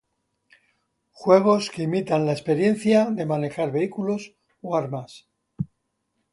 [1.23, 4.27] Juegos que imitan la "experiencia" de manejar vehículos
[4.71, 5.25] o armas.